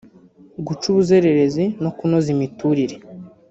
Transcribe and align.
guca 0.65 0.85
ubuzererezi 0.91 1.65
no 1.83 1.91
kunoza 1.97 2.27
imiturire 2.35 2.95